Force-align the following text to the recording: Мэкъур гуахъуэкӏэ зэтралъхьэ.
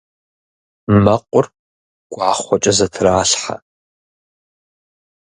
Мэкъур 1.03 1.45
гуахъуэкӏэ 2.11 2.71
зэтралъхьэ. 2.77 3.55